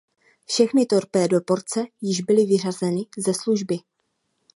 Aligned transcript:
Všechny 0.45 0.85
torpédoborce 0.85 1.85
již 2.01 2.21
byly 2.21 2.45
vyřazeny 2.45 3.05
ze 3.17 3.33
služby. 3.33 3.77